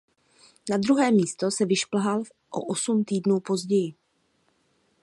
[0.69, 3.93] Na druhé místo se vyšplhal o osm týdnů později.